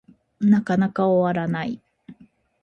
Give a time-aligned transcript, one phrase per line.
[0.39, 1.79] なかなか終わらない